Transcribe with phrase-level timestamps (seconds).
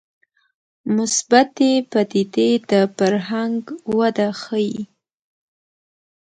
[0.95, 3.61] مثبتې پدیدې د فرهنګ
[3.97, 4.79] وده ښيي